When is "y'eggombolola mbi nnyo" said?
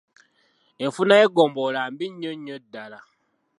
1.19-2.31